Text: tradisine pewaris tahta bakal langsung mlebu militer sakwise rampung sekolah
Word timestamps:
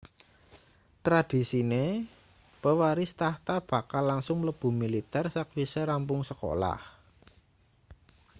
tradisine 1.05 1.83
pewaris 2.61 3.11
tahta 3.21 3.55
bakal 3.69 4.03
langsung 4.09 4.37
mlebu 4.41 4.67
militer 4.81 5.25
sakwise 5.35 5.81
rampung 5.89 6.21
sekolah 6.29 6.79